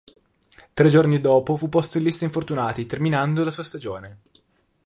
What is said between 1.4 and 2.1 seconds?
fu posto in